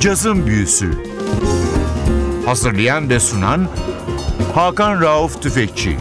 [0.00, 0.90] Cazın Büyüsü
[2.46, 3.68] Hazırlayan ve sunan
[4.54, 5.96] Hakan Rauf Tüfekçi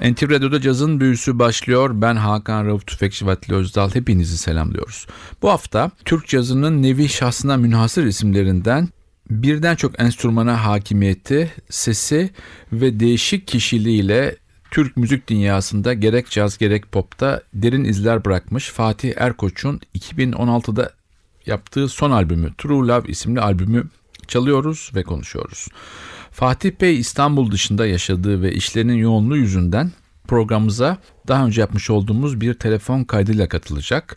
[0.00, 1.90] NTV cazın büyüsü başlıyor.
[1.94, 3.94] Ben Hakan Rauf Tüfekçi Vatili Özdal.
[3.94, 5.06] Hepinizi selamlıyoruz.
[5.42, 8.88] Bu hafta Türk cazının nevi şahsına münhasır isimlerinden
[9.30, 12.30] birden çok enstrümana hakimiyeti, sesi
[12.72, 14.36] ve değişik kişiliğiyle
[14.72, 20.92] Türk müzik dünyasında gerek caz gerek popta derin izler bırakmış Fatih Erkoç'un 2016'da
[21.46, 23.84] yaptığı son albümü True Love isimli albümü
[24.28, 25.68] çalıyoruz ve konuşuyoruz.
[26.30, 29.92] Fatih Bey İstanbul dışında yaşadığı ve işlerinin yoğunluğu yüzünden
[30.28, 30.98] programımıza
[31.28, 34.16] daha önce yapmış olduğumuz bir telefon kaydıyla katılacak.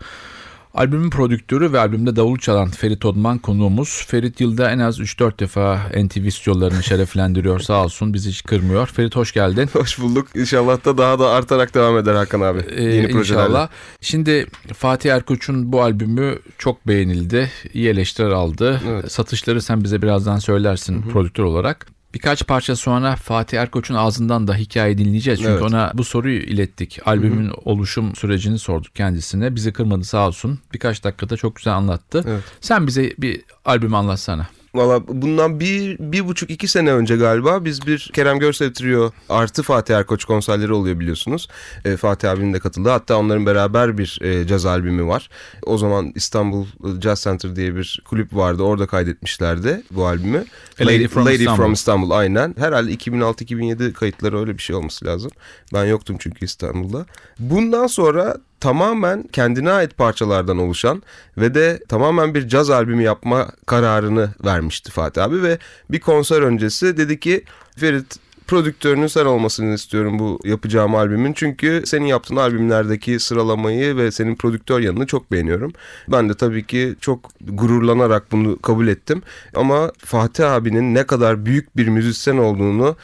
[0.75, 4.05] Albümün prodüktörü ve albümde davul çalan Ferit Odman konuğumuz.
[4.07, 8.88] Ferit yılda en az 3-4 defa NTV stüdyolarını şereflendiriyor sağ olsun bizi hiç kırmıyor.
[8.88, 9.70] Ferit hoş geldin.
[9.73, 10.27] Hoş bulduk.
[10.35, 12.59] İnşallah da daha da artarak devam eder Hakan abi.
[12.76, 13.48] Ee, Yeni projelerle.
[13.48, 13.70] İnşallah.
[14.01, 17.51] Şimdi Fatih Erkoç'un bu albümü çok beğenildi.
[17.73, 18.81] İyi eleştiriler aldı.
[18.90, 19.12] Evet.
[19.12, 21.09] Satışları sen bize birazdan söylersin Hı-hı.
[21.12, 21.95] prodüktör olarak.
[22.16, 25.40] Birkaç parça sonra Fatih Erkoç'un ağzından da hikaye dinleyeceğiz.
[25.40, 25.62] Çünkü evet.
[25.62, 26.99] ona bu soruyu ilettik.
[27.05, 27.54] Albümün Hı-hı.
[27.66, 29.55] oluşum sürecini sorduk kendisine.
[29.55, 30.60] Bizi kırmadı sağ olsun.
[30.74, 32.24] Birkaç dakikada çok güzel anlattı.
[32.27, 32.43] Evet.
[32.62, 34.48] Sen bize bir albüm anlatsana.
[34.76, 39.63] Valla bundan bir, bir buçuk iki sene önce galiba biz bir Kerem Görsel Trio artı
[39.63, 41.48] Fatih Erkoç konserleri oluyor biliyorsunuz.
[41.85, 42.90] E, Fatih abinin de katıldı.
[42.90, 45.29] Hatta onların beraber bir e, caz albümü var.
[45.63, 46.65] O zaman İstanbul
[47.01, 48.63] Jazz Center diye bir kulüp vardı.
[48.63, 50.46] Orada kaydetmişlerdi bu albümü.
[50.81, 51.57] Lady, from, Lady İstanbul.
[51.63, 52.55] from İstanbul aynen.
[52.57, 55.31] Herhalde 2006-2007 kayıtları öyle bir şey olması lazım.
[55.73, 57.05] Ben yoktum çünkü İstanbul'da.
[57.40, 61.03] Bundan sonra tamamen kendine ait parçalardan oluşan
[61.37, 65.57] ve de tamamen bir caz albümü yapma kararını vermişti Fatih abi ve
[65.91, 67.44] bir konser öncesi dedi ki
[67.78, 71.34] Ferit prodüktörünün sen olmasını istiyorum bu yapacağım albümün.
[71.34, 75.74] Çünkü senin yaptığın albümlerdeki sıralamayı ve senin prodüktör yanını çok beğeniyorum.
[76.07, 79.22] Ben de tabii ki çok gururlanarak bunu kabul ettim.
[79.56, 82.96] Ama Fatih abinin ne kadar büyük bir müzisyen olduğunu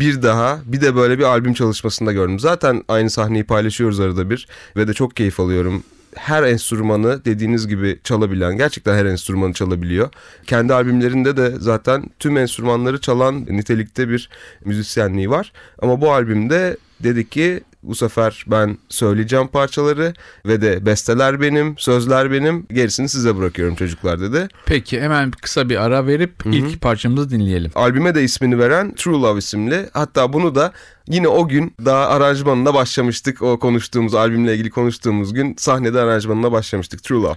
[0.00, 2.38] bir daha bir de böyle bir albüm çalışmasında gördüm.
[2.38, 5.82] Zaten aynı sahneyi paylaşıyoruz arada bir ve de çok keyif alıyorum
[6.16, 10.10] her enstrümanı dediğiniz gibi çalabilen, gerçekten her enstrümanı çalabiliyor.
[10.46, 14.30] Kendi albümlerinde de zaten tüm enstrümanları çalan nitelikte bir
[14.64, 15.52] müzisyenliği var.
[15.82, 20.14] Ama bu albümde dedik ki bu sefer ben söyleyeceğim parçaları
[20.46, 22.66] ve de besteler benim, sözler benim.
[22.72, 24.48] Gerisini size bırakıyorum çocuklar dedi.
[24.66, 26.54] Peki hemen kısa bir ara verip Hı-hı.
[26.54, 27.70] ilk parçamızı dinleyelim.
[27.74, 29.90] Albüme de ismini veren True Love isimli.
[29.92, 30.72] Hatta bunu da
[31.08, 33.42] yine o gün daha aranjmanına başlamıştık.
[33.42, 37.04] O konuştuğumuz albümle ilgili konuştuğumuz gün sahnede aranjmanına başlamıştık.
[37.04, 37.36] True Love.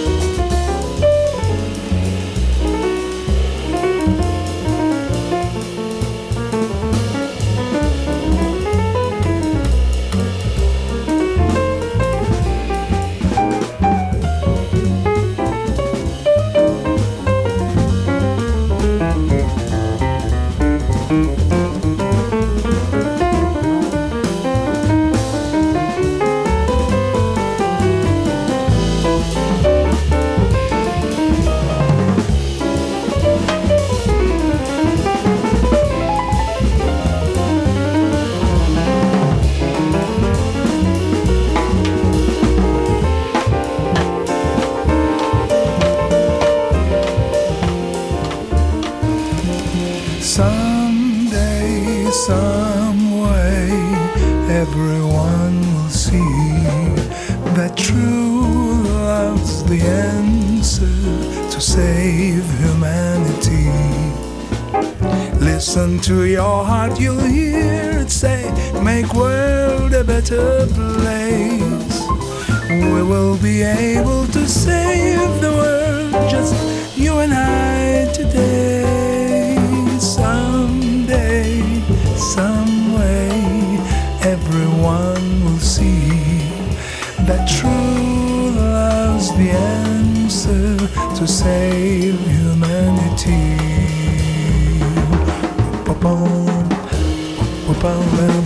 [98.01, 98.43] bam,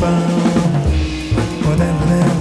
[0.00, 0.28] bam,
[1.64, 2.35] bam, bam,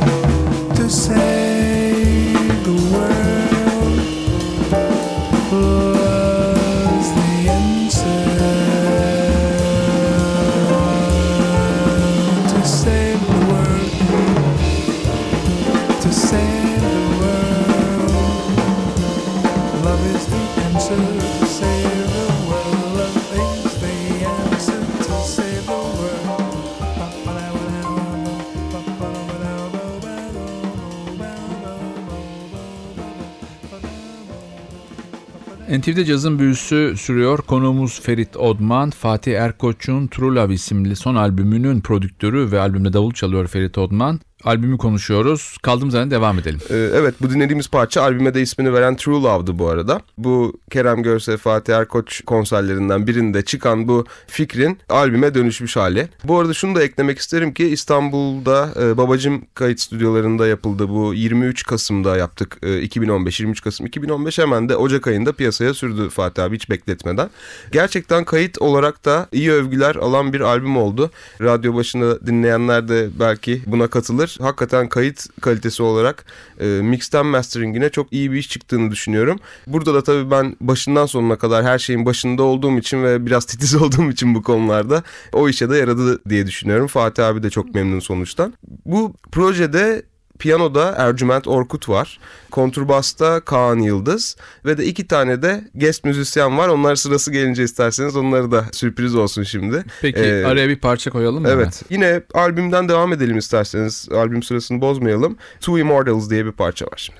[35.79, 37.37] NTV'de cazın büyüsü sürüyor.
[37.37, 43.47] Konuğumuz Ferit Odman, Fatih Erkoç'un True Love isimli son albümünün prodüktörü ve albümde davul çalıyor
[43.47, 44.19] Ferit Odman.
[44.45, 45.57] Albümü konuşuyoruz.
[45.61, 46.59] Kaldığımız yerden devam edelim.
[46.69, 50.01] Ee, evet bu dinlediğimiz parça albüme de ismini veren True Love'dı bu arada.
[50.17, 56.07] Bu Kerem Görse, Fatih Erkoç konserlerinden birinde çıkan bu fikrin albüme dönüşmüş hali.
[56.23, 61.63] Bu arada şunu da eklemek isterim ki İstanbul'da e, Babacım kayıt stüdyolarında yapıldı bu 23
[61.63, 66.55] Kasım'da yaptık e, 2015 23 Kasım 2015 hemen de Ocak ayında piyasaya sürdü Fatih abi
[66.55, 67.29] hiç bekletmeden.
[67.71, 71.11] Gerçekten kayıt olarak da iyi övgüler alan bir albüm oldu.
[71.41, 74.34] Radyo başında dinleyenler de belki buna katılır.
[74.39, 76.25] Hakikaten kayıt kalitesi olarak
[76.59, 79.39] e, mixten masteringine çok iyi bir iş çıktığını düşünüyorum.
[79.67, 83.75] Burada da tabii ben başından sonuna kadar her şeyin başında olduğum için ve biraz titiz
[83.75, 85.03] olduğum için bu konularda
[85.33, 86.87] o işe de yaradı diye düşünüyorum.
[86.87, 88.53] Fatih abi de çok memnun sonuçtan.
[88.85, 90.03] Bu projede
[90.39, 92.19] Piyanoda Ercüment Orkut var.
[92.51, 94.35] Kontrbasta Kaan Yıldız
[94.65, 96.67] ve de iki tane de guest müzisyen var.
[96.69, 99.83] Onlar sırası gelince isterseniz onları da sürpriz olsun şimdi.
[100.01, 101.49] Peki Ee, araya bir parça koyalım mı?
[101.49, 101.63] hemen?
[101.63, 101.81] Evet.
[101.89, 104.07] Yine albümden devam edelim isterseniz.
[104.11, 105.37] Albüm sırasını bozmayalım.
[105.59, 107.19] Two Immortals diye bir parça var şimdi.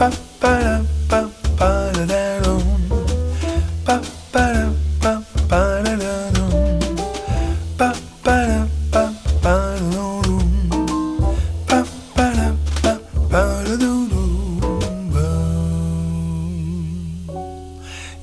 [0.00, 0.10] Ba
[0.42, 0.82] ba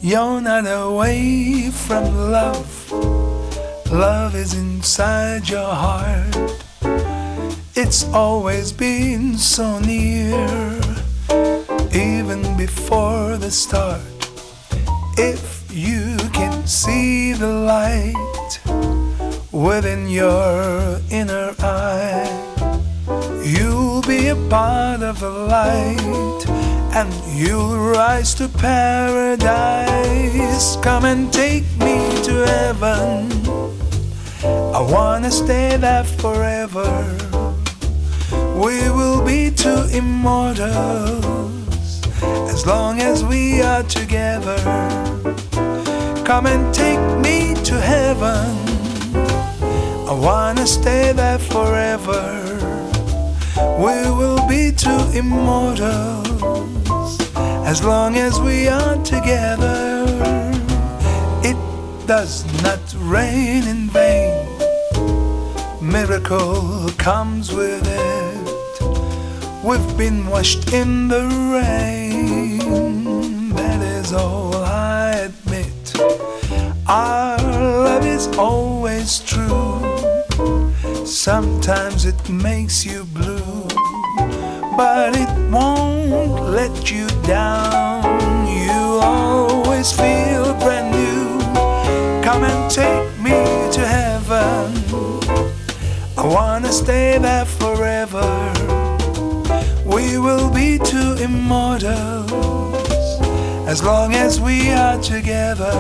[0.10, 2.92] You're not away from love.
[3.92, 6.36] Love is inside your heart.
[7.75, 10.82] It's always been so near
[11.94, 14.01] even before the start.
[15.16, 18.60] If you can see the light
[19.51, 22.34] within your inner eye,
[23.46, 26.59] you'll be a part of the light
[26.93, 29.89] and you'll rise to paradise.
[30.77, 33.29] Come and take me to heaven.
[34.74, 36.89] I wanna stay there forever.
[38.55, 40.69] We will be two immortals
[42.50, 44.58] as long as we are together.
[46.25, 48.55] Come and take me to heaven.
[50.08, 52.24] I wanna stay there forever.
[53.77, 56.29] We will be two immortals
[57.70, 60.04] as long as we are together.
[61.44, 61.56] It
[62.08, 64.48] does not rain in vain.
[65.80, 69.64] Miracle comes with it.
[69.64, 73.54] We've been washed in the rain.
[73.54, 75.96] That is all I admit.
[76.88, 81.06] Our love is always true.
[81.06, 83.68] Sometimes it makes you blue,
[84.76, 88.04] but it won't let you down.
[88.48, 91.39] You always feel brand new.
[92.24, 93.38] Come and take me
[93.72, 94.74] to heaven.
[96.18, 98.28] I wanna stay there forever.
[99.86, 102.32] We will be two immortals
[103.68, 105.74] as long as we are together.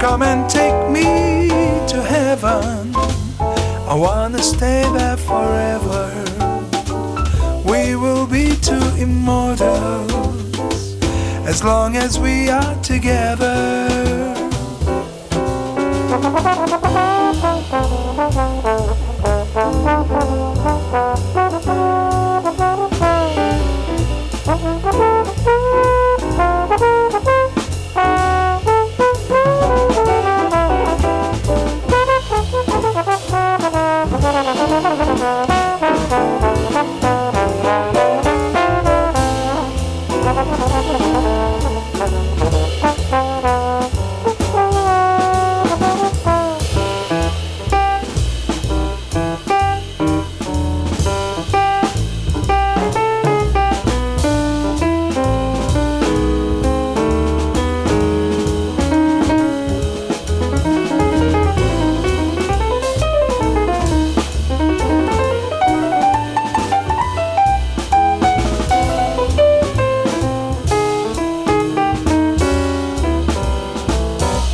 [0.00, 1.48] Come and take me
[1.88, 2.94] to heaven.
[3.88, 6.41] I wanna stay there forever.
[8.32, 10.10] Be two immortals
[11.46, 13.90] as long as we are together.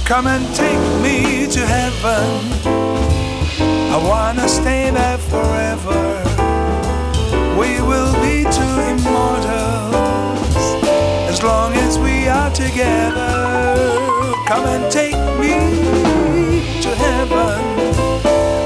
[0.08, 2.50] Come and take me to heaven.
[3.92, 6.24] I wanna stay there forever.
[7.60, 10.56] We will be two immortals
[11.28, 13.76] as long as we are together.
[14.46, 15.52] Come and take me
[16.80, 17.60] to heaven.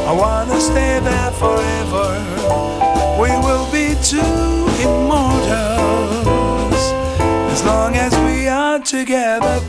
[0.07, 2.07] I wanna stay there forever.
[3.21, 6.83] We will be two immortals
[7.51, 9.61] as long as we are together.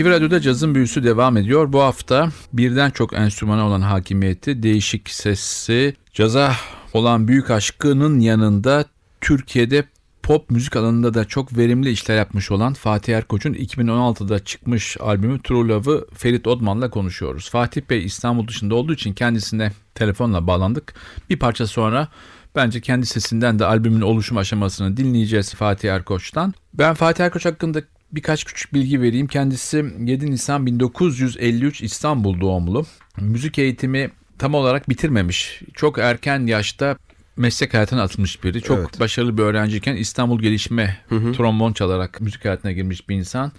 [0.00, 1.72] NTV Radyo'da cazın büyüsü devam ediyor.
[1.72, 6.52] Bu hafta birden çok enstrümana olan hakimiyeti, değişik sesi, caza
[6.92, 8.84] olan büyük aşkının yanında
[9.20, 9.84] Türkiye'de
[10.22, 15.68] pop müzik alanında da çok verimli işler yapmış olan Fatih Erkoç'un 2016'da çıkmış albümü True
[15.68, 17.50] Love'ı Ferit Odman'la konuşuyoruz.
[17.50, 20.94] Fatih Bey İstanbul dışında olduğu için kendisine telefonla bağlandık.
[21.30, 22.08] Bir parça sonra
[22.56, 26.54] bence kendi sesinden de albümün oluşum aşamasını dinleyeceğiz Fatih Erkoç'tan.
[26.74, 29.26] Ben Fatih Erkoç hakkında birkaç küçük bilgi vereyim.
[29.26, 32.86] Kendisi 7 Nisan 1953 İstanbul doğumlu.
[33.20, 35.62] Müzik eğitimi tam olarak bitirmemiş.
[35.74, 36.96] Çok erken yaşta
[37.36, 38.62] meslek hayatına atılmış biri.
[38.62, 39.00] Çok Evet.
[39.00, 43.52] başarılı bir öğrenciyken İstanbul Gelişme trombon çalarak müzik hayatına girmiş bir insan.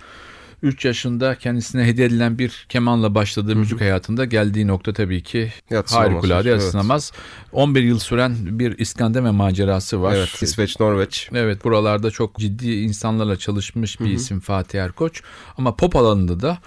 [0.63, 6.09] 3 yaşında kendisine hediye edilen bir kemanla başladığı müzik hayatında geldiği nokta tabii ki Yadsınamaz.
[6.11, 6.61] harikulade Evet.
[6.61, 7.11] yatsınamaz.
[7.51, 10.15] 11 yıl süren bir İskandinav macerası var.
[10.15, 11.29] Evet, İsveç, Norveç.
[11.33, 15.21] Evet buralarda çok ciddi insanlarla çalışmış bir isim Fatih Erkoç.
[15.57, 16.57] Ama pop alanında da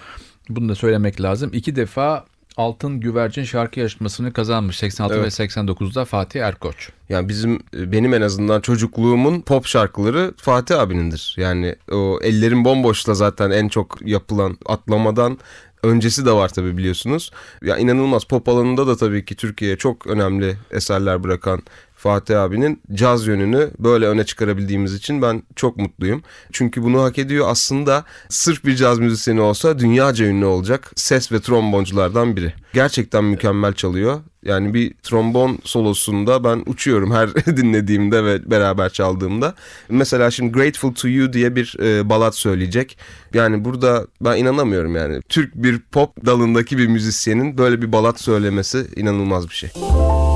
[0.49, 1.49] bunu da söylemek lazım.
[1.53, 2.25] İki defa
[2.57, 5.39] Altın Güvercin şarkı yarışmasını kazanmış 86 ve Evet.
[5.39, 6.89] 89'da Fatih Erkoç.
[7.09, 11.35] Yani bizim benim en azından çocukluğumun pop şarkıları Fatih abinindir.
[11.37, 15.37] Yani o ellerin bomboşla zaten en çok yapılan atlamadan
[15.83, 17.31] öncesi de var tabii biliyorsunuz.
[17.61, 21.61] Ya inanılmaz pop alanında da tabii ki Türkiye'ye çok önemli eserler bırakan
[22.05, 26.23] Fatih abinin caz yönünü böyle öne çıkarabildiğimiz için ben çok mutluyum.
[26.51, 31.39] Çünkü bunu hak ediyor aslında sırf bir caz müzisyeni olsa dünyaca ünlü olacak ses ve
[31.39, 32.53] trombonculardan biri.
[32.73, 34.19] Gerçekten mükemmel çalıyor.
[34.43, 39.55] Yani bir trombon solosunda ben uçuyorum her dinlediğimde ve beraber çaldığımda.
[39.89, 42.97] Mesela şimdi Grateful to You diye bir e, balat söyleyecek.
[43.33, 45.21] Yani burada ben inanamıyorum yani.
[45.29, 49.71] Türk bir pop dalındaki bir müzisyenin böyle bir balat söylemesi inanılmaz bir şey.
[49.75, 50.34] Oh,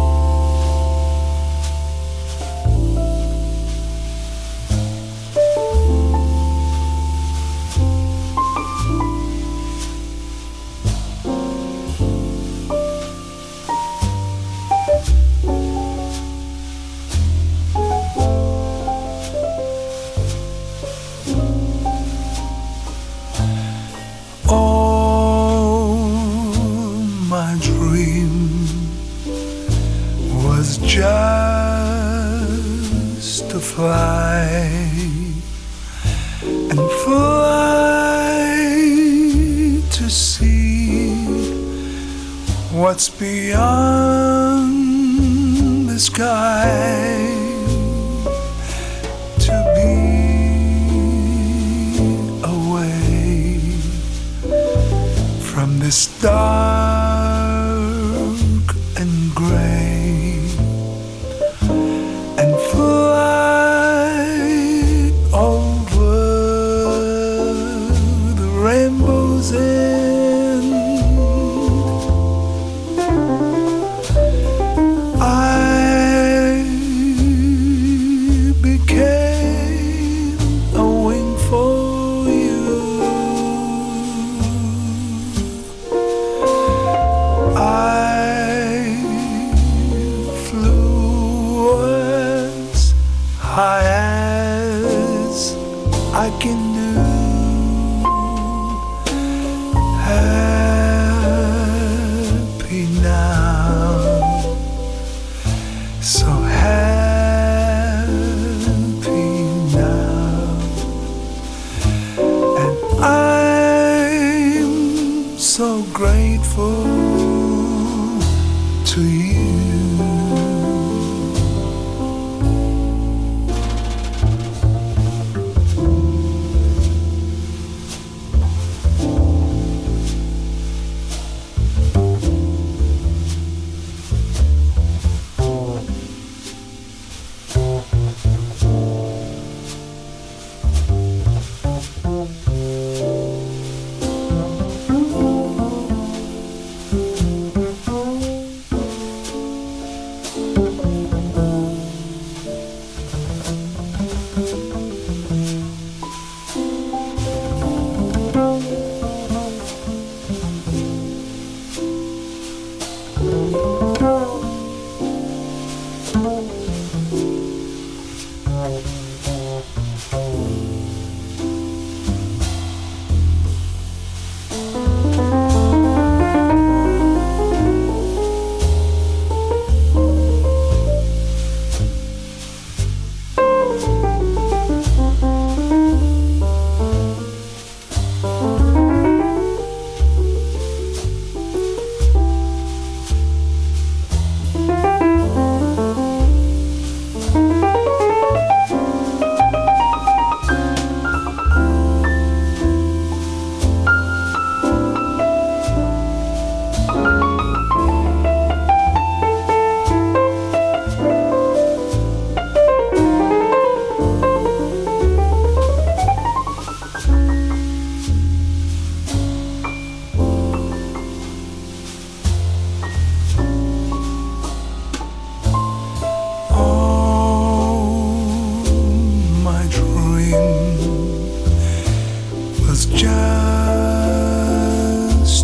[232.80, 233.10] was just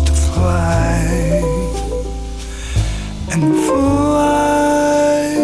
[0.06, 1.42] to fly
[3.30, 5.34] and fly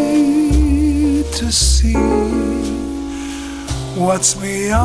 [1.32, 1.92] to see
[4.00, 4.80] what's beyond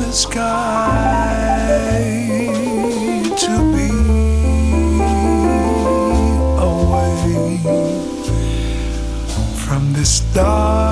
[0.00, 0.40] the sky
[3.36, 3.90] to be
[6.58, 7.60] away
[9.64, 10.91] from this dark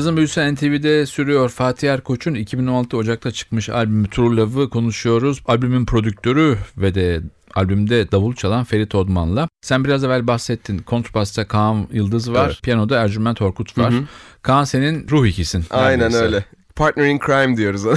[0.00, 1.48] Cazın büyüsü NTV'de sürüyor.
[1.48, 5.42] Fatih Erkoç'un 2016 Ocak'ta çıkmış albümü True Love'ı konuşuyoruz.
[5.46, 7.20] Albümün prodüktörü ve de
[7.54, 9.48] albümde davul çalan Ferit Odman'la.
[9.62, 10.78] Sen biraz evvel bahsettin.
[10.78, 12.46] Kontrbasta Kaan Yıldız var.
[12.46, 12.62] Evet.
[12.62, 13.94] Piyanoda Ercüment Orkut var.
[14.42, 15.64] Kaan senin ruh ikisin.
[15.70, 16.24] Aynen neredeyse.
[16.24, 16.44] öyle.
[16.80, 17.96] Partner in crime diyoruz ona.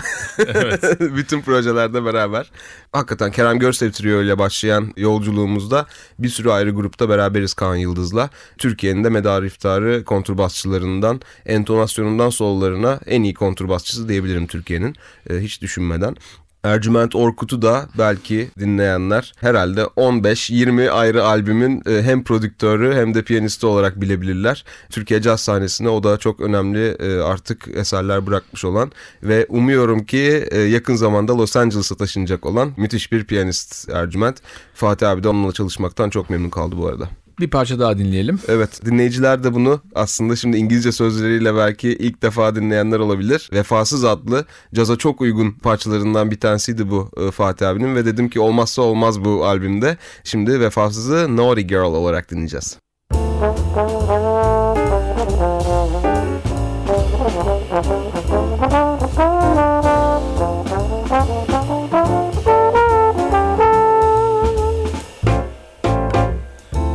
[1.16, 2.52] Bütün projelerde beraber.
[2.92, 5.86] Hakikaten Kerem Görsev Trio ile başlayan yolculuğumuzda
[6.20, 8.30] bir sürü ayrı grupta beraberiz Kaan Yıldız'la.
[8.58, 14.96] Türkiye'nin de medarı iftarı kontrbasçılarından, entonasyonundan sollarına en iyi kontrbasçısı diyebilirim Türkiye'nin.
[15.30, 16.16] Ee, hiç düşünmeden.
[16.64, 23.66] Ercüment Orkut'u da belki dinleyenler herhalde 15-20 ayrı albümün e, hem prodüktörü hem de piyanisti
[23.66, 24.66] olarak bilebilirler.
[24.90, 28.92] Türkiye caz sahnesine o da çok önemli e, artık eserler bırakmış olan
[29.24, 34.42] ve umuyorum ki e, yakın zamanda Los Angeles'a taşınacak olan müthiş bir piyanist Ercüment.
[34.74, 37.10] Fatih abi de onunla çalışmaktan çok memnun kaldı bu arada.
[37.44, 38.40] Bir parça daha dinleyelim.
[38.48, 43.50] Evet dinleyiciler de bunu aslında şimdi İngilizce sözleriyle belki ilk defa dinleyenler olabilir.
[43.54, 48.40] Vefasız adlı caza çok uygun parçalarından bir tanesiydi bu e, Fatih abinin ve dedim ki
[48.40, 49.98] olmazsa olmaz bu albümde.
[50.24, 52.83] Şimdi Vefasız'ı Naughty Girl olarak dinleyeceğiz.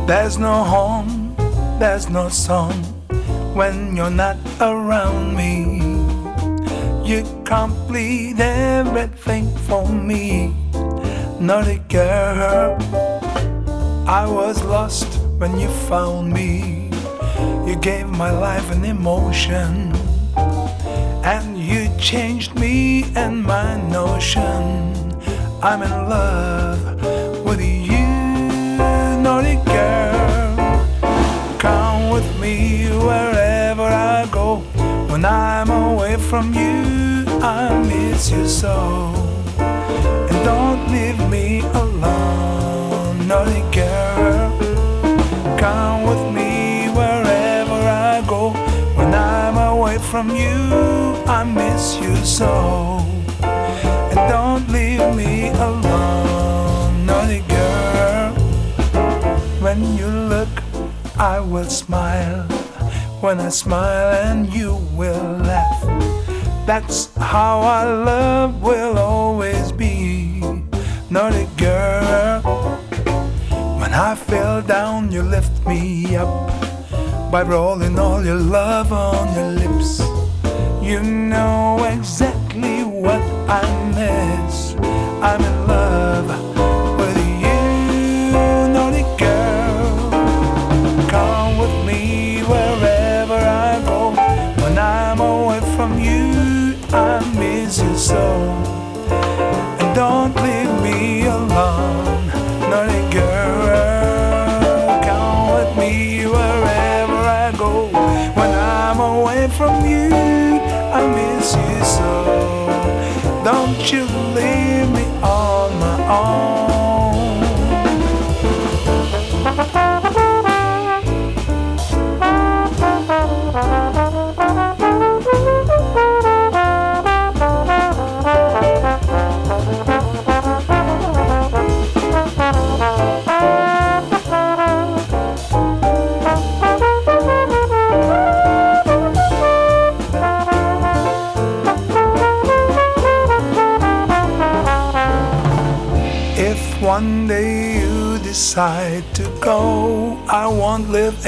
[0.09, 1.35] There's no home,
[1.77, 2.73] there's no song
[3.53, 5.77] when you're not around me.
[7.07, 10.55] You complete everything for me.
[11.39, 12.75] Naughty girl,
[14.07, 16.89] I was lost when you found me.
[17.67, 19.93] You gave my life an emotion,
[21.23, 25.13] and you changed me and my notion.
[25.61, 27.08] I'm in love
[29.65, 30.55] girl.
[31.57, 34.57] Come with me wherever I go.
[35.11, 39.13] When I'm away from you, I miss you so.
[39.57, 44.49] And don't leave me alone, naughty girl.
[45.57, 47.79] Come with me wherever
[48.11, 48.51] I go.
[48.95, 50.57] When I'm away from you,
[51.27, 52.99] I miss you so.
[54.11, 55.88] And don't leave me alone,
[59.79, 60.49] When you look,
[61.17, 62.43] I will smile.
[63.21, 65.81] When I smile, and you will laugh.
[66.67, 70.41] That's how our love will always be,
[71.09, 72.41] naughty girl.
[73.79, 76.51] When I fell down, you lift me up
[77.31, 80.01] by rolling all your love on your lips.
[80.83, 83.63] You know exactly what I
[83.95, 84.48] miss.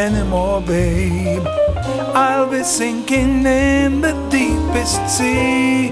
[0.02, 1.46] Anymore, babe.
[2.16, 5.92] I'll be sinking in the deepest sea,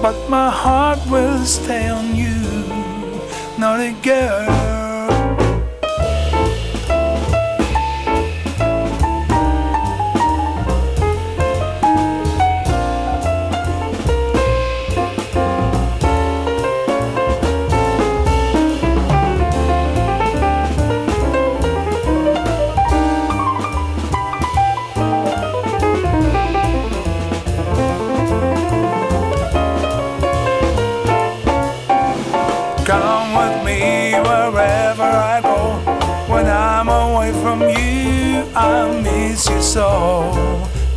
[0.00, 1.91] but my heart will stay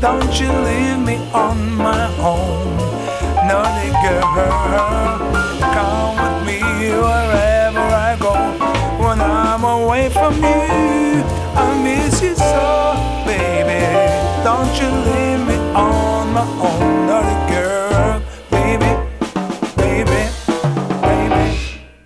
[0.02, 2.78] Don't you leave me on my own,
[3.48, 5.20] naughty girl.
[5.76, 6.60] Come with me
[6.92, 8.34] wherever I go.
[9.04, 11.24] When I'm away from you,
[11.56, 13.82] I miss you so, baby.
[14.44, 18.92] Don't you leave me on my own, naughty girl, baby.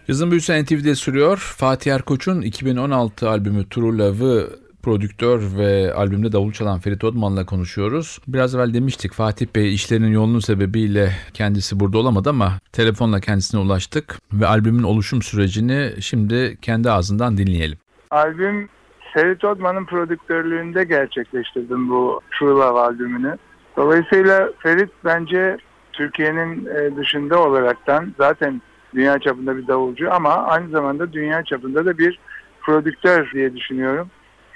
[0.08, 1.38] Yazın Büyüsü NTV'de sürüyor.
[1.38, 8.20] Fatih Erkoç'un 2016 albümü True Love'ı prodüktör ve albümde davul çalan Ferit Odman'la konuşuyoruz.
[8.28, 14.18] Biraz evvel demiştik Fatih Bey işlerinin yoğunluğu sebebiyle kendisi burada olamadı ama telefonla kendisine ulaştık
[14.34, 17.78] ve albümün oluşum sürecini şimdi kendi ağzından dinleyelim.
[18.12, 18.70] Albüm
[19.14, 23.38] Ferit Odman'ın prodüktörlüğünde gerçekleştirdim bu True Love albümünü.
[23.78, 25.58] Dolayısıyla Ferit bence
[25.94, 28.62] Türkiye'nin e, dışında olaraktan zaten
[28.96, 32.20] dünya çapında bir davulcu ama aynı zamanda dünya çapında da bir
[32.62, 34.10] prodüktör diye düşünüyorum.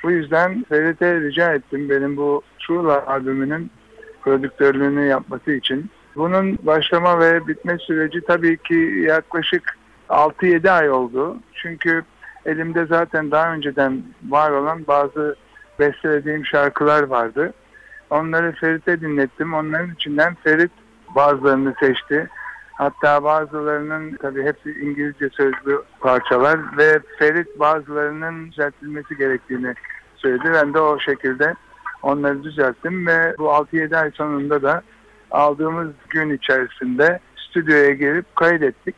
[0.04, 3.72] Bu yüzden Ferit'e rica ettim benim bu Love albümünün
[4.22, 5.90] prodüktörlüğünü yapması için.
[6.16, 9.78] Bunun başlama ve bitme süreci tabii ki yaklaşık
[10.10, 11.38] 6-7 ay oldu.
[11.54, 12.04] Çünkü
[12.46, 15.36] elimde zaten daha önceden var olan bazı
[15.80, 17.54] bestelediğim şarkılar vardı.
[18.10, 19.54] Onları Ferit'e dinlettim.
[19.54, 20.72] Onların içinden Ferit
[21.16, 22.30] bazılarını seçti.
[22.74, 29.74] Hatta bazılarının tabii hepsi İngilizce sözlü parçalar ve Ferit bazılarının düzeltilmesi gerektiğini
[30.24, 30.52] söyledi.
[30.54, 31.56] Ben de o şekilde
[32.02, 34.82] onları düzelttim ve bu 6-7 ay sonunda da
[35.32, 38.96] aldığımız gün içerisinde stüdyoya gelip kaydettik.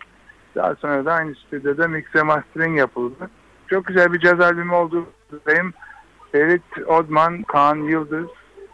[0.56, 3.30] Daha sonra da aynı stüdyoda mix ve mastering yapıldı.
[3.68, 5.74] çok güzel bir caz albümü olduğundayım.
[6.32, 8.28] Ferit Odman, Kaan Yıldız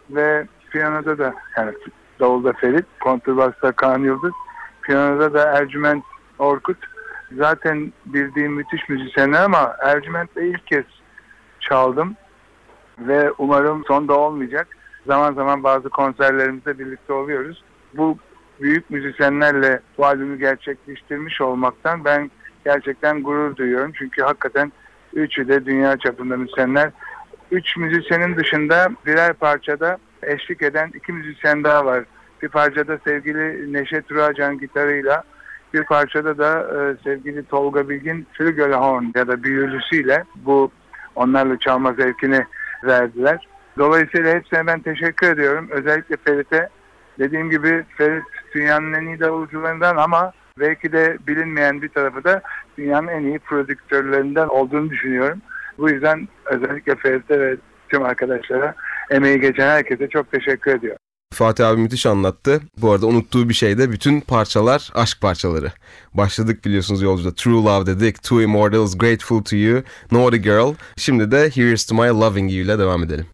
[0.09, 1.73] ve piyanoda da yani
[2.19, 4.33] davulda Ferit, kontrbasta Kaan Yıldız,
[4.81, 6.03] piyanoda da Ercüment
[6.39, 6.77] Orkut.
[7.37, 10.85] Zaten bildiğim müthiş müzisyenler ama Ercüment'le ilk kez
[11.59, 12.15] çaldım
[12.99, 14.67] ve umarım son da olmayacak.
[15.07, 17.63] Zaman zaman bazı konserlerimizde birlikte oluyoruz.
[17.93, 18.17] Bu
[18.61, 22.31] büyük müzisyenlerle bu albümü gerçekleştirmiş olmaktan ben
[22.65, 23.91] gerçekten gurur duyuyorum.
[23.97, 24.71] Çünkü hakikaten
[25.13, 26.91] üçü de dünya çapında müzisyenler.
[27.51, 32.03] Üç müzisyenin dışında birer parçada eşlik eden iki müzisyen daha var.
[32.41, 35.23] Bir parçada sevgili Neşet Rüacan gitarıyla,
[35.73, 40.71] bir parçada da e, sevgili Tolga Bilgin flügelhorn ya da büyülüsüyle bu
[41.15, 42.45] onlarla çalma zevkini
[42.83, 43.47] verdiler.
[43.77, 45.67] Dolayısıyla hepsine ben teşekkür ediyorum.
[45.71, 46.69] Özellikle Ferit'e.
[47.19, 48.23] Dediğim gibi Ferit
[48.55, 52.41] dünyanın en iyi davulcularından ama belki de bilinmeyen bir tarafı da
[52.77, 55.41] dünyanın en iyi prodüktörlerinden olduğunu düşünüyorum.
[55.77, 57.57] Bu yüzden özellikle Ferit'e ve
[57.89, 58.75] tüm arkadaşlara
[59.09, 61.00] emeği geçen herkese çok teşekkür ediyorum.
[61.41, 62.61] Fatih abi müthiş anlattı.
[62.77, 65.71] Bu arada unuttuğu bir şey de bütün parçalar aşk parçaları.
[66.13, 70.73] Başladık biliyorsunuz yolcuda True Love dedik, Two Immortals, Grateful to You, Naughty Girl.
[70.97, 73.25] Şimdi de Here's to My Loving You ile devam edelim.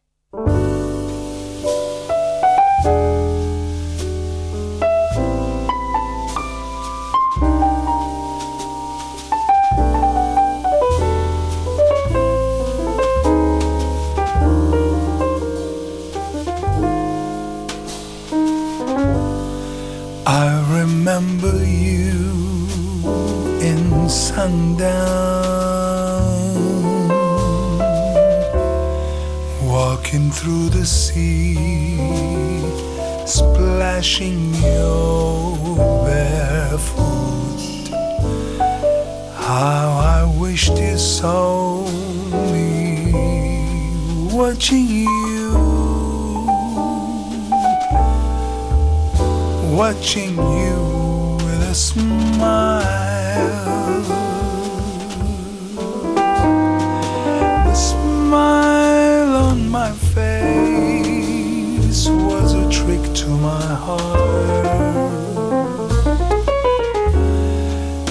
[63.87, 64.65] Heart.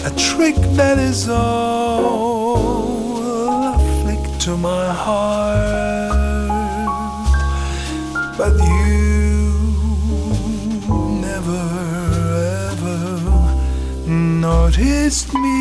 [0.08, 2.56] A trick that is all
[3.74, 6.16] a flick to my heart.
[8.38, 8.94] But you
[11.28, 11.64] never
[12.70, 13.00] ever
[14.06, 15.55] noticed me,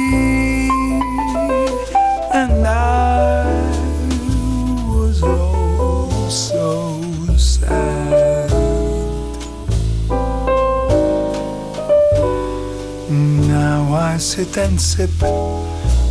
[14.57, 15.11] And sip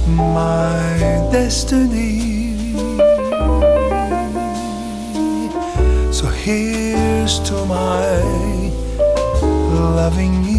[0.06, 2.76] my destiny.
[6.12, 8.20] So here's to my
[9.96, 10.53] loving you.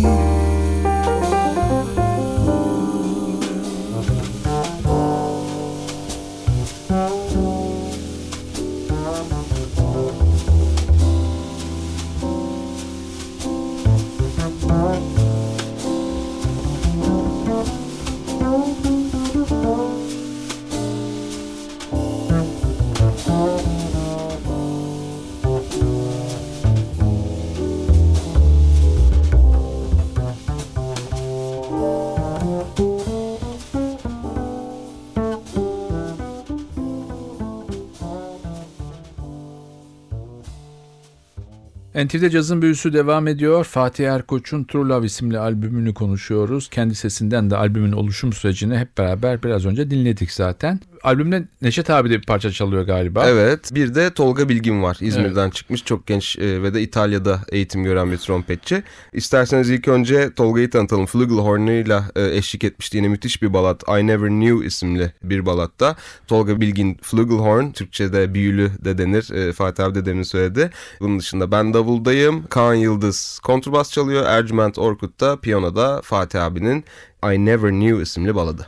[41.96, 43.64] NTV'de cazın büyüsü devam ediyor.
[43.64, 46.70] Fatih Erkoç'un True Love isimli albümünü konuşuyoruz.
[46.70, 50.80] Kendi sesinden de albümün oluşum sürecini hep beraber biraz önce dinledik zaten.
[51.06, 53.26] Albümde Neşet abi de bir parça çalıyor galiba.
[53.30, 57.84] Evet bir de Tolga Bilgin var İzmir'den çıkmış çok genç e, ve de İtalya'da eğitim
[57.84, 58.84] gören bir trompetçi.
[59.14, 61.06] İsterseniz ilk önce Tolga'yı tanıtalım.
[61.06, 65.96] Flugelhorn'uyla e, eşlik etmişti yine müthiş bir balat I Never Knew isimli bir balatta.
[66.28, 70.70] Tolga Bilgin Flugelhorn Türkçe'de büyülü de denir E, Fatih abi de demin söyledi.
[71.00, 76.84] Bunun dışında ben davuldayım Kaan Yıldız kontrbas çalıyor Ercüment Orkut da piyanoda Fatih abinin
[77.24, 78.68] I Never Knew isimli baladı.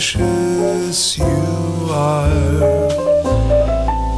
[0.00, 2.62] precious you are.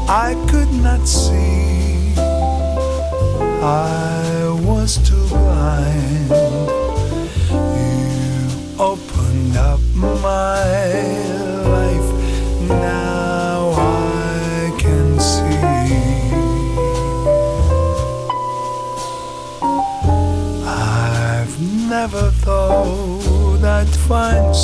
[0.09, 6.31] I could not see, I was too blind.
[7.51, 10.63] You opened up my
[11.77, 12.11] life,
[12.61, 15.59] now I can see.
[20.65, 24.55] I've never thought I'd find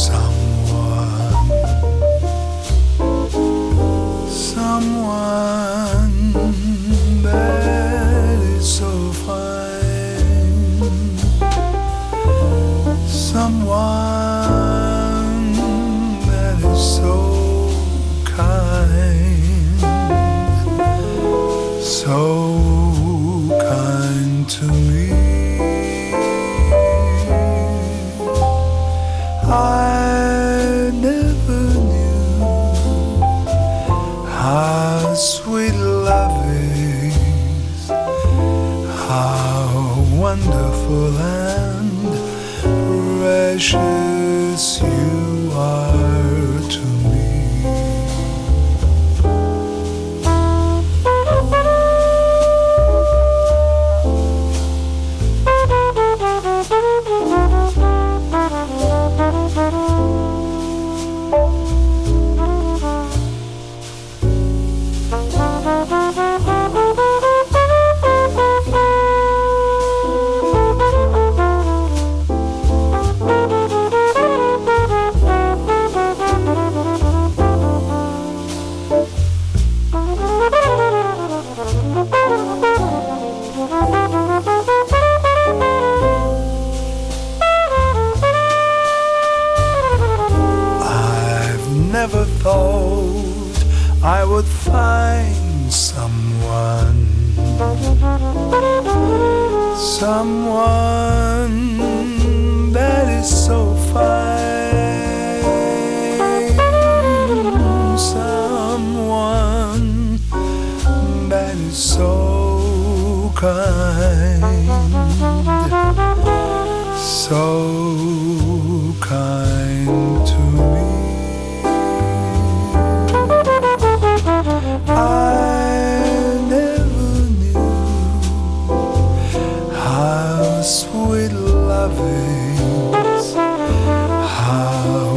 [131.89, 133.35] veins.
[133.35, 135.08] How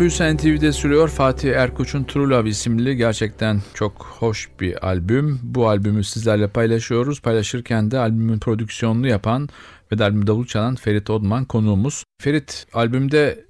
[0.00, 1.08] Cazın Büyüsü NTV'de sürüyor.
[1.08, 5.40] Fatih Erkoç'un True Love isimli gerçekten çok hoş bir albüm.
[5.42, 7.20] Bu albümü sizlerle paylaşıyoruz.
[7.20, 9.48] Paylaşırken de albümün prodüksiyonunu yapan
[9.92, 12.04] ve de albümü davul çalan Ferit Odman konuğumuz.
[12.22, 13.44] Ferit albümde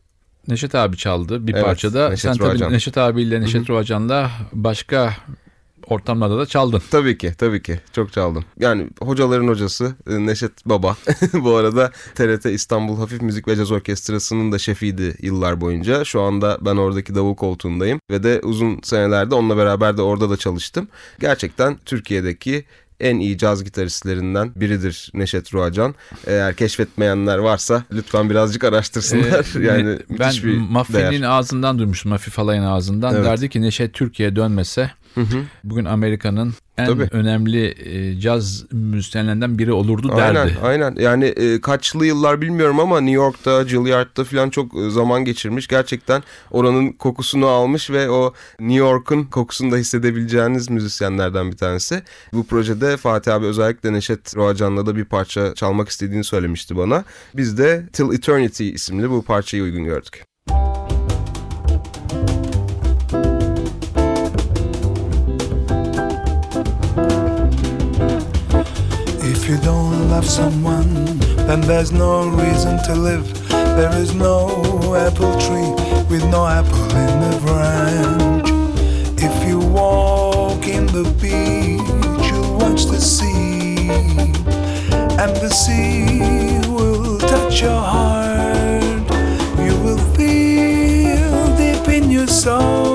[0.48, 2.08] Neşet abi çaldı bir Evet, parçada.
[2.08, 2.72] Neşet Sen tabii Ruacan.
[2.72, 5.12] Neşet abiyle Neşet Ruacan'la başka
[5.92, 6.82] ortamlarda da çaldın.
[6.90, 7.80] Tabii ki, tabii ki.
[7.92, 8.44] Çok çaldım.
[8.58, 10.96] Yani hocaların hocası e, Neşet Baba.
[11.32, 16.04] Bu arada TRT İstanbul Hafif Müzik ve Caz Orkestrası'nın da şefiydi yıllar boyunca.
[16.04, 18.00] Şu anda ben oradaki davul koltuğundayım.
[18.10, 20.88] Ve de uzun senelerde onunla beraber de orada da çalıştım.
[21.20, 22.64] Gerçekten Türkiye'deki
[23.00, 25.94] en iyi caz gitaristlerinden biridir Neşet Ruacan.
[26.26, 29.60] Eğer keşfetmeyenler varsa lütfen birazcık araştırsınlar.
[29.60, 31.22] Ee, yani ben bir Maffin'in değer.
[31.22, 32.10] ağzından duymuştum.
[32.10, 33.14] Maffi Falay'ın ağzından.
[33.14, 33.24] Evet.
[33.24, 35.44] Derdi ki Neşet Türkiye'ye dönmese Hı hı.
[35.64, 37.08] bugün Amerika'nın en Tabii.
[37.10, 40.58] önemli e, caz müzisyenlerinden biri olurdu Aynen, derdi.
[40.62, 40.94] aynen.
[40.98, 45.68] Yani e, kaçlı yıllar bilmiyorum ama New York'ta, Juilliard'da falan çok e, zaman geçirmiş.
[45.68, 52.02] Gerçekten oranın kokusunu almış ve o New York'un kokusunu da hissedebileceğiniz müzisyenlerden bir tanesi.
[52.32, 57.04] Bu projede Fatih abi özellikle Neşet Roacan'la da bir parça çalmak istediğini söylemişti bana.
[57.36, 60.24] Biz de Till Eternity isimli bu parçayı uygun gördük.
[60.50, 60.99] If
[69.50, 70.94] you don't love someone,
[71.48, 73.26] then there's no reason to live.
[73.48, 75.72] There is no apple tree
[76.08, 78.48] with no apple in the branch.
[79.20, 83.90] If you walk in the beach, you'll watch the sea,
[85.18, 89.10] and the sea will touch your heart.
[89.66, 92.89] You will feel deep in your soul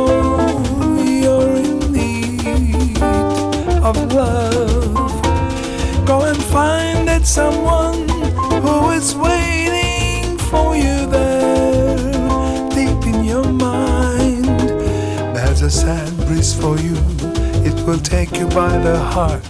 [7.26, 8.08] someone
[8.62, 14.46] who is waiting for you there, deep in your mind.
[15.36, 16.96] There's a sad breeze for you,
[17.66, 19.42] it will take you by the heart.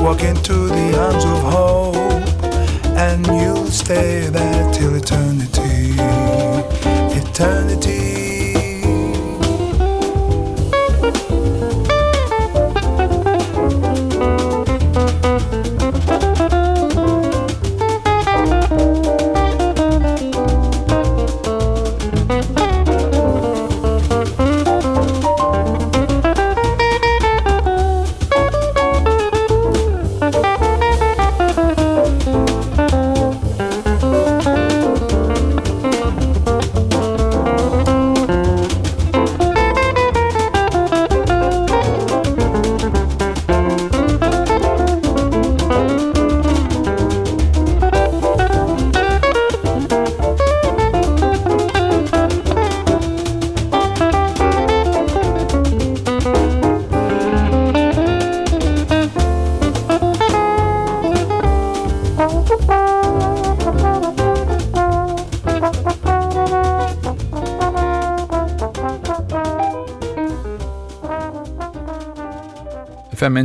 [0.00, 1.96] Walk into the arms of hope,
[2.96, 5.96] and you'll stay there till eternity.
[7.20, 8.23] Eternity.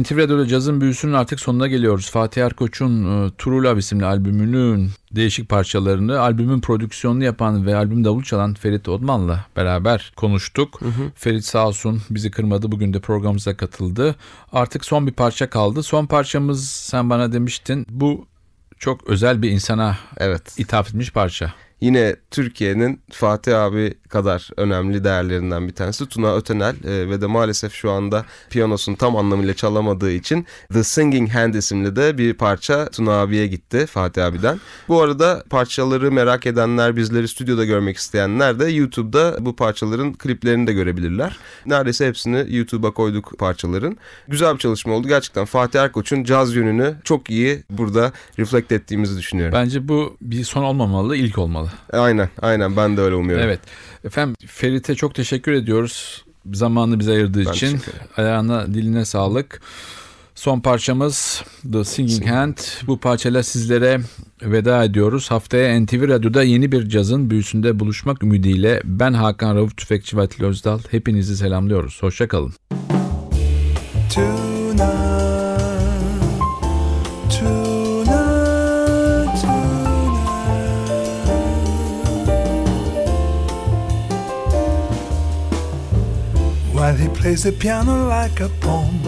[0.09, 2.11] NTV Radyo'da cazın büyüsünün artık sonuna geliyoruz.
[2.11, 8.23] Fatih Erkoç'un e, True Love isimli albümünün değişik parçalarını albümün prodüksiyonunu yapan ve albüm davul
[8.23, 10.79] çalan Ferit Odman'la beraber konuştuk.
[11.15, 12.71] Ferit sağ olsun bizi kırmadı.
[12.71, 14.15] Bugün de programımıza katıldı.
[14.53, 15.83] Artık son bir parça kaldı.
[15.83, 17.85] Son parçamız sen bana demiştin.
[17.89, 18.25] Bu
[18.79, 20.59] çok özel bir insana Evet.
[20.59, 21.53] ithaf etmiş parça.
[21.81, 27.73] Yine Türkiye'nin Fatih abi kadar önemli değerlerinden bir tanesi Tuna Ötenel e, ve de maalesef
[27.73, 33.11] şu anda piyanosunu tam anlamıyla çalamadığı için The Singing Hand isimli de bir parça Tuna
[33.11, 34.59] abiye gitti Fatih abiden.
[34.87, 40.73] Bu arada parçaları merak edenler, bizleri stüdyoda görmek isteyenler de YouTube'da bu parçaların kliplerini de
[40.73, 41.37] görebilirler.
[41.65, 43.97] Neredeyse hepsini YouTube'a koyduk parçaların.
[44.27, 45.07] Güzel bir çalışma oldu.
[45.07, 49.53] Gerçekten Fatih Erkoç'un caz yönünü çok iyi burada reflekt ettiğimizi düşünüyorum.
[49.53, 51.68] Bence bu bir son olmamalı, ilk olmalı.
[51.93, 53.45] Aynen, aynen ben de öyle umuyorum.
[53.45, 53.59] Evet.
[54.03, 56.25] Efendim Ferit'e çok teşekkür ediyoruz.
[56.53, 57.79] Zamanını bize ayırdığı Ben için.
[58.17, 59.61] Ayağına diline sağlık.
[60.35, 62.57] Son parçamız The Singing Hand.
[62.87, 63.99] Bu parçayla sizlere
[64.41, 65.31] veda ediyoruz.
[65.31, 70.47] Haftaya NTV Radyo'da yeni bir cazın büyüsünde buluşmak ümidiyle ben Hakan Rauf Tüfekçi ve Atilla
[70.47, 70.79] Özdal.
[70.91, 72.03] Hepinizi selamlıyoruz.
[72.03, 72.53] Hoşçakalın.
[74.09, 75.28] tonight,
[86.79, 89.01] While he plays the piano like a poem,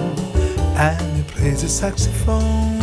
[0.76, 2.82] and he plays the saxophone,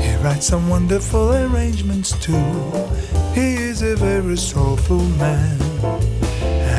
[0.00, 2.48] he writes some wonderful arrangements too.
[3.34, 5.60] He is a very soulful man,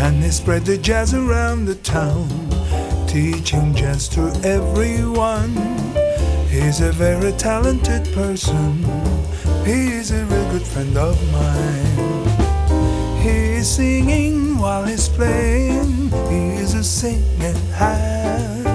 [0.01, 2.27] and he spread the jazz around the town
[3.07, 5.53] teaching jazz to everyone.
[6.49, 8.83] He's a very talented person.
[9.63, 12.17] He's a real good friend of mine.
[13.21, 16.09] He's singing while he's playing.
[16.77, 18.67] He's a singing hand.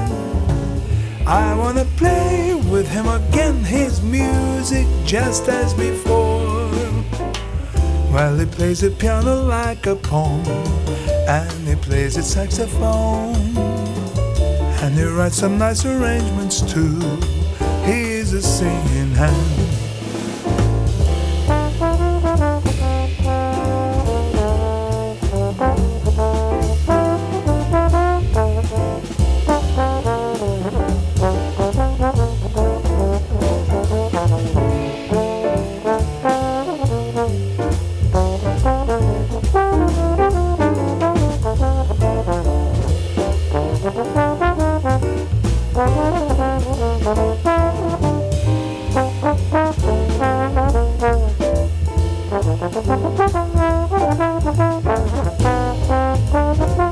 [1.25, 3.63] I wanna play with him again.
[3.63, 6.67] His music just as before.
[8.11, 10.45] While he plays the piano like a poem,
[11.29, 13.37] and he plays the saxophone.
[14.83, 16.99] And he writes some nice arrangements too.
[17.85, 19.82] He's a singing hand.
[52.45, 52.63] Thank
[56.81, 56.92] you.